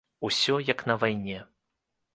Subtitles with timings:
[0.29, 1.39] Усё, як на вайне.